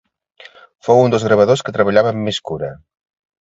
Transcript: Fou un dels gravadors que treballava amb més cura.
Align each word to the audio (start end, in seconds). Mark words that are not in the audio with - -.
Fou 0.87 1.01
un 1.01 1.13
dels 1.15 1.25
gravadors 1.27 1.63
que 1.67 1.75
treballava 1.77 2.15
amb 2.15 2.27
més 2.31 2.41
cura. 2.53 2.73